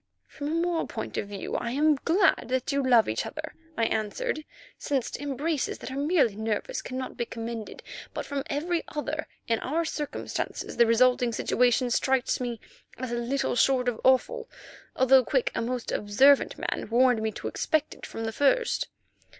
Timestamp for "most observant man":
15.61-16.87